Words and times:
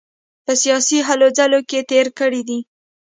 په 0.45 0.53
سیاسي 0.61 0.97
هلو 1.07 1.27
ځلو 1.37 1.59
کې 1.69 1.79
تېر 1.91 2.07
کړی 2.19 2.41
دی. 2.47 2.59